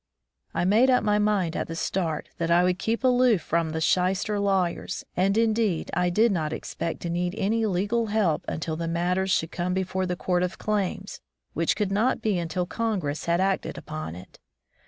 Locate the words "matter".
8.87-9.27